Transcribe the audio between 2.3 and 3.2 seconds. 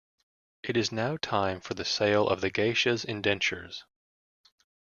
the geishas'